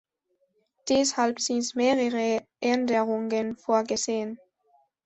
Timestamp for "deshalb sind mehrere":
0.89-2.41